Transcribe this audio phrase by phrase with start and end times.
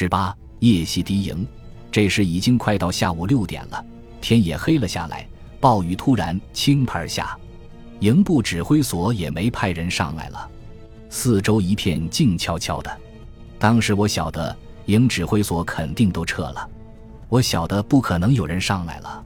[0.00, 1.46] 十八夜袭敌营，
[1.92, 3.84] 这时已经快到下午六点了，
[4.18, 5.28] 天也黑了下来。
[5.60, 7.38] 暴雨突然倾盆而下，
[7.98, 10.48] 营部指挥所也没派人上来了，
[11.10, 12.90] 四周一片静悄悄的。
[13.58, 16.66] 当时我晓得营指挥所肯定都撤了，
[17.28, 19.22] 我晓得不可能有人上来了。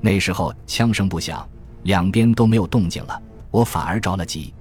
[0.00, 1.48] 那时候枪声不响，
[1.84, 3.22] 两边都没有动静了，
[3.52, 4.52] 我反而着了急。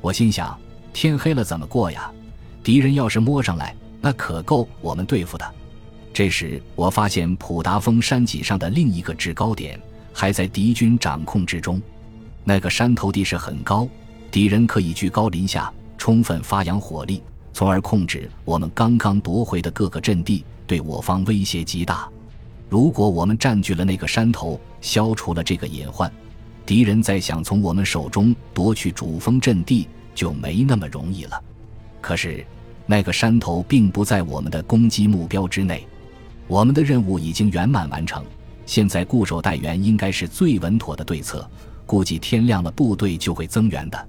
[0.00, 0.58] 我心想：
[0.92, 2.10] 天黑了怎么过呀？
[2.64, 3.72] 敌人要是摸上来，
[4.06, 5.44] 那可够我们对付的。
[6.12, 9.80] 这时我发现普达峰山脊上的另一个制高点。
[10.12, 11.82] 还在敌军掌控之中，
[12.42, 13.86] 那个山头地势很高，
[14.30, 17.20] 敌人可以居高临下，充分发扬火力，
[17.52, 22.08] 从而控制我们刚刚夺回的各个阵地，对我方威胁极大。
[22.70, 26.10] 如果我们占据了那个山头，消除了这个隐患，
[26.64, 31.42] 敌人再想从我们手中夺取主峰阵地就没那么容易了。
[32.00, 32.42] 可是，
[32.86, 35.86] 那个山头并不在我们的攻击目标之内，
[36.46, 38.24] 我们的任务已经圆满完成。
[38.64, 41.48] 现在固守待援应该是最稳妥的对策，
[41.84, 44.08] 估计天亮了部队就会增援的。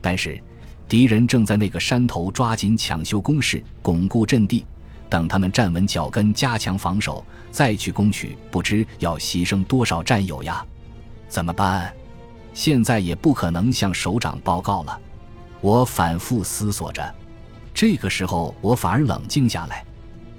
[0.00, 0.40] 但是，
[0.88, 4.64] 敌人正在那个山头抓紧抢修工事，巩固阵地，
[5.08, 10.64] 等他们站稳脚跟，加强防守，再去攻取，不知要牺牲多少战友呀？
[11.28, 11.92] 怎么办？
[12.54, 15.00] 现在也不可能向首长报告了。
[15.60, 17.14] 我反复思索着，
[17.74, 19.84] 这个时候我反而冷静下来。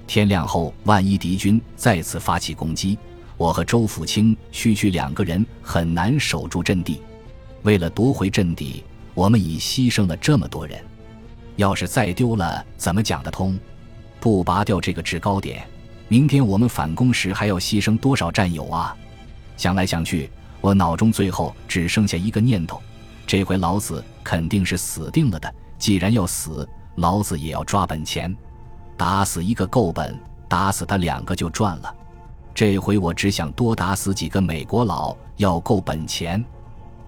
[0.06, 2.98] 天亮后，万一敌军再次发起攻击，
[3.36, 7.00] 我和周福清区区两个人很难守住阵地，
[7.62, 10.78] 为了夺回阵地，我们已牺牲了这么多人，
[11.56, 13.58] 要是再丢了，怎么讲得通？
[14.20, 15.66] 不拔掉这个制高点，
[16.08, 18.94] 明天我们反攻时还要牺牲多少战友啊？
[19.56, 22.80] 想来想去，我脑中最后只剩下一个念头：
[23.26, 25.52] 这回老子肯定是死定了的。
[25.78, 28.34] 既然要死，老子也要抓本钱，
[28.96, 31.94] 打死一个够本，打死他两个就赚了。
[32.54, 36.42] 这回我只想多打死几个美国佬，要够本钱。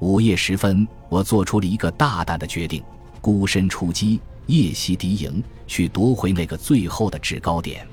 [0.00, 2.82] 午夜时分，我做出了一个大胆的决定：
[3.20, 7.86] 孤身出击，夜袭敌营，去夺回那个最后的制高点。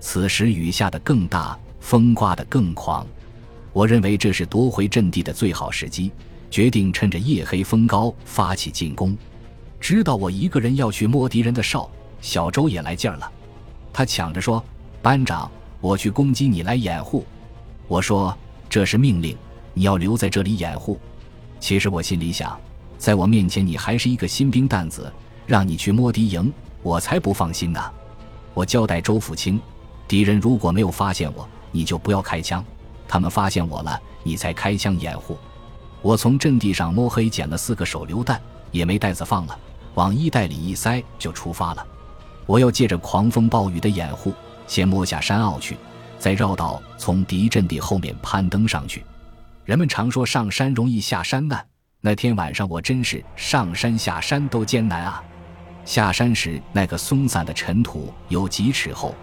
[0.00, 3.06] 此时雨下得更大，风刮得更狂。
[3.72, 6.10] 我认为这是夺回阵地的最好时机，
[6.50, 9.16] 决定趁着夜黑风高发起进攻。
[9.80, 13.30] 知道我一个人要去摸敌人的哨，小周也来劲儿了，
[13.92, 14.62] 他抢着说
[15.02, 17.24] ：“班长。”我去攻击你来掩护，
[17.86, 18.36] 我说
[18.68, 19.36] 这是命令，
[19.74, 20.98] 你要留在这里掩护。
[21.60, 22.58] 其实我心里想，
[22.98, 25.12] 在我面前你还是一个新兵蛋子，
[25.46, 26.50] 让你去摸敌营，
[26.82, 27.80] 我才不放心呢。
[28.54, 29.60] 我交代周福清，
[30.08, 32.64] 敌人如果没有发现我，你就不要开枪；
[33.06, 35.36] 他们发现我了，你才开枪掩护。
[36.00, 38.40] 我从阵地上摸黑捡了四个手榴弹，
[38.70, 39.58] 也没袋子放了，
[39.94, 41.86] 往衣袋里一塞就出发了。
[42.46, 44.32] 我要借着狂风暴雨的掩护。
[44.68, 45.76] 先摸下山坳去，
[46.18, 49.04] 再绕道从敌阵地后面攀登上去。
[49.64, 51.64] 人们常说上山容易下山难，
[52.00, 55.22] 那天晚上我真是上山下山都艰难啊！
[55.84, 59.14] 下山时那个松散的尘土有几尺厚，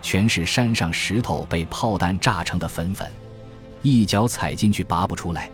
[0.00, 3.10] 全是山上石头被炮弹炸成的粉粉，
[3.82, 5.50] 一脚踩进去拔不出来。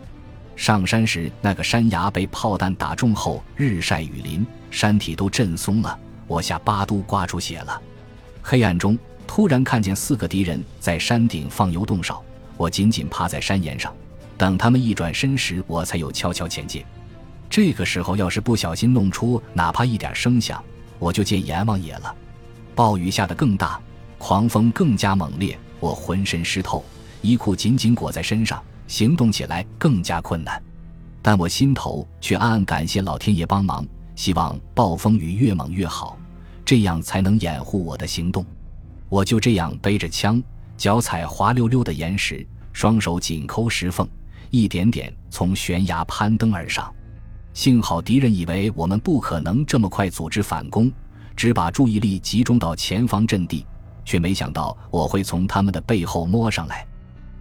[0.58, 7.80] 上山时那个山崖被炮弹打中后，日晒雨淋，山体都震松了，我下巴都刮出血了。
[8.42, 8.98] 黑暗中。
[9.24, 12.24] 突然看见四个敌人在山顶放油洞哨，
[12.56, 13.94] 我紧紧趴在山岩上，
[14.38, 16.82] 等他们一转身时，我才有悄悄前进。
[17.50, 20.64] 这个时候要是不小心弄出哪怕一点声响，
[20.98, 22.12] 我就见阎王爷了。
[22.74, 23.78] 暴雨下得更大，
[24.16, 26.82] 狂风更加猛烈，我浑身湿透，
[27.20, 30.60] 衣裤紧紧裹在身上，行动起来更加困难。
[31.22, 36.18] 但我心头却暗暗感谢老天爷帮忙，希望暴风雨越猛越好，
[36.64, 38.44] 这样才能掩护我的行动。
[39.08, 40.42] 我就这样背着枪，
[40.76, 44.08] 脚踩滑溜溜的岩石，双手紧抠石缝，
[44.50, 46.92] 一点点从悬崖攀登而上。
[47.52, 50.90] 幸好敌人以为我们不可能这么快组织反攻，
[51.34, 53.66] 只把注意力集中到前方阵地，
[54.04, 56.86] 却没想到我会从他们的背后摸上来。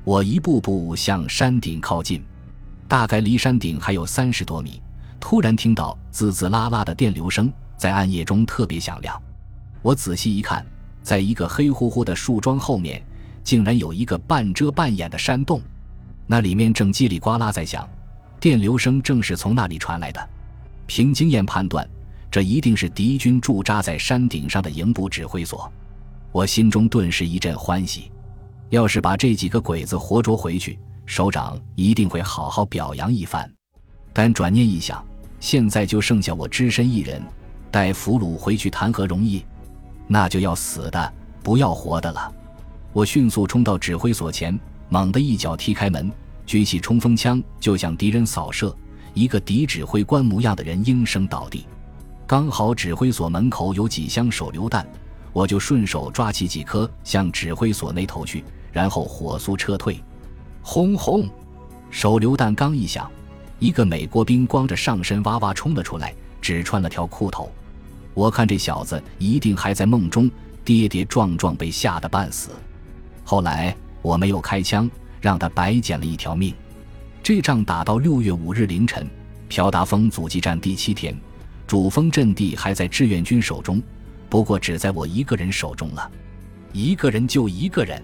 [0.08, 2.24] 我一步步向山顶靠近，
[2.88, 4.82] 大概离山顶还有三十多米，
[5.20, 9.22] 突然听到滋滋啦啦的电流声，在暗夜中特别响亮。
[9.82, 10.66] 我仔细一看。
[11.04, 13.04] 在一个黑乎乎的树桩后面，
[13.44, 15.62] 竟然有一个半遮半掩的山洞，
[16.26, 17.86] 那里面正叽里呱啦在响，
[18.40, 20.30] 电流声正是从那里传来的。
[20.86, 21.86] 凭经验判断，
[22.32, 25.70] 这一定是敌军驻扎在山顶上的营部指挥所。
[26.32, 28.10] 我心中顿时一阵欢喜，
[28.70, 33.50] 要是把这几个鬼子活捉回去，首长一定会好好表扬一番。
[34.12, 35.04] 但转念一想，
[35.40, 37.22] 现在就剩下我只身一人，
[37.72, 39.46] 带俘虏回去谈何容易？
[40.08, 42.34] 那就要死的，不要活的了！
[42.92, 44.58] 我迅速冲到指挥所前，
[44.90, 46.12] 猛地一脚踢开门，
[46.46, 48.76] 举起冲锋枪就向敌人扫射。
[49.14, 51.66] 一个敌指挥官模样的人应声倒地。
[52.26, 54.88] 刚好指挥所门口有几箱手榴弹，
[55.38, 60.04] 我就顺手抓起几颗向指挥所那头去，然后火速撤退。
[60.64, 61.30] 轰轰！
[61.92, 63.08] 手榴弹刚一响，
[63.60, 66.12] 一个美国兵光着上身哇哇冲了出来，
[66.42, 67.52] 只穿了条裤头。
[68.16, 70.28] 我看这小子一定还在梦中，
[70.66, 72.50] 跌跌撞撞被吓得半死。
[73.24, 74.90] 后来我没有开枪，
[75.22, 76.52] 让他白捡了一条命。
[77.22, 79.08] 这仗打到六月五日凌晨，
[79.50, 81.16] 朴达峰阻击战第七天。
[81.68, 83.80] 主峰阵地还在志愿军手中，
[84.30, 86.12] 不过只在我一个人手中了。
[86.74, 88.02] 一个人就一个人。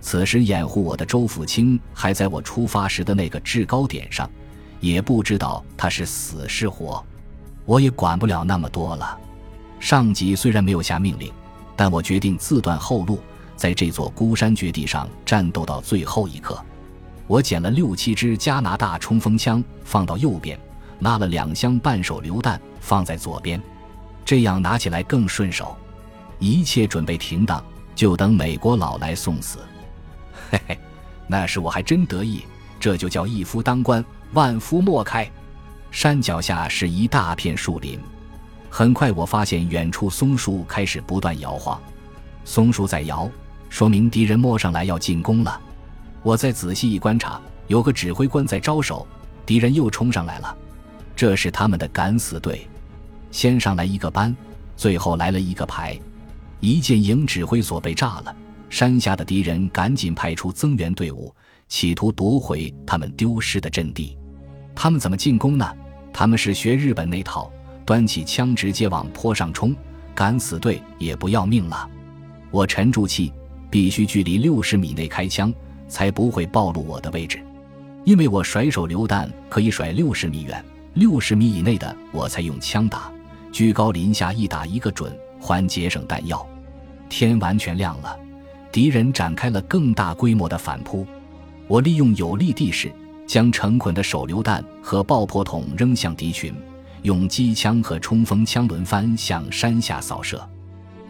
[0.00, 4.28] 此时掩护我的周福清还在我出发时的那个制高点上，
[4.80, 7.04] 也不知道他是死是活。
[7.64, 9.16] 我也管不了那么多了。
[9.78, 11.32] 上级虽然没有下命令，
[11.76, 13.20] 但我决定自断后路，
[13.54, 16.60] 在这座孤山绝地上战斗到最后一刻。
[17.28, 20.58] 我捡了六七支加拿大冲锋枪，放到右边。
[20.98, 23.60] 拉了两箱半手榴弹放在左边，
[24.24, 25.76] 这样拿起来更顺手。
[26.38, 27.62] 一切准备停当，
[27.94, 29.58] 就等美国佬来送死。
[30.50, 30.78] 嘿嘿，
[31.26, 32.44] 那时我还真得意，
[32.80, 35.30] 这就叫一夫当关，万夫莫开。
[35.90, 38.00] 山脚下是一大片树林，
[38.70, 41.80] 很快我发现远处松树开始不断摇晃，
[42.44, 43.30] 松树在摇，
[43.68, 45.60] 说明敌人摸上来要进攻了。
[46.22, 49.06] 我再仔细一观察，有个指挥官在招手，
[49.44, 50.56] 敌人又冲上来了。
[51.14, 52.66] 这是他们的敢死队，
[53.32, 54.34] 先上来一个班，
[54.76, 55.98] 最后来了一个排。
[56.60, 58.36] 一见营指挥所被炸了，
[58.70, 61.34] 山下的敌人赶紧派出增援队伍，
[61.66, 64.16] 企图夺回他们丢失的阵地。
[64.74, 65.68] 他们怎么进攻呢？
[66.12, 67.50] 他们是学日本那套，
[67.84, 69.74] 端起枪直接往坡上冲。
[70.14, 71.88] 敢死队也不要命了。
[72.50, 73.32] 我沉住气，
[73.70, 75.52] 必须距离六十米内开枪，
[75.88, 77.42] 才不会暴露我的位置，
[78.04, 80.62] 因为我甩手榴弹可以甩六十米远。
[80.94, 83.10] 六十米以内的我才用枪打，
[83.52, 86.44] 居高临下一打一个准，还节省弹药。
[87.08, 88.18] 天完全亮了，
[88.72, 91.06] 敌人展开了更大规模的反扑。
[91.68, 92.90] 我利用有利地势，
[93.26, 96.54] 将成捆的手榴弹和爆破筒扔向敌群，
[97.02, 100.42] 用机枪和冲锋枪轮番向山下扫射。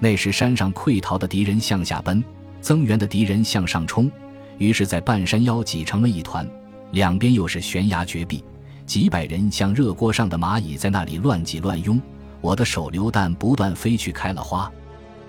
[0.01, 2.23] 那时山上溃逃的敌人向下奔，
[2.61, 4.11] 增援的敌人向上冲，
[4.59, 6.45] 于是，在半山腰挤成了一团，
[6.91, 8.45] 两边又是悬崖绝壁。
[8.85, 12.01] 几百人像热锅上的蚂蚁，在那里乱挤乱拥。
[12.43, 14.71] 我的手榴弹不断飞去，开了花。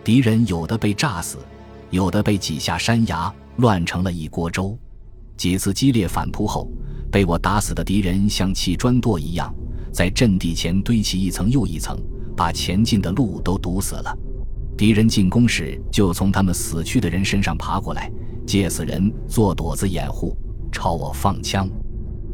[0.04, 1.38] 敌人有的被炸死，
[1.92, 4.78] 有的被挤下山崖，乱成了一锅粥。
[5.38, 6.68] 几次激烈反扑后，
[7.12, 9.54] 被我打死的敌人像砌砖垛一样，
[9.92, 11.98] 在阵地前堆起一层又一层，
[12.36, 14.18] 把前进的路都堵死了。
[14.76, 18.12] 敌人进攻时，就从他们死去的人身上爬过来，
[18.46, 20.36] 借死人做垛子掩护，
[20.72, 21.70] 朝我放枪。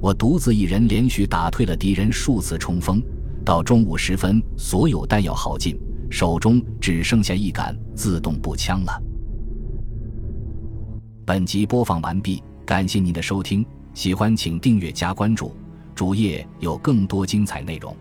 [0.01, 3.03] 我独自一人连续打退了敌人数次冲锋，
[3.49, 5.75] 到中午时分，所有弹药耗尽，
[6.11, 9.01] 手中只剩下一杆自动步枪了。
[11.25, 13.65] 本集播放完毕，感谢您的收听，
[13.95, 15.51] 喜欢请订阅加关注，
[15.95, 17.97] 主页有更多精彩内容。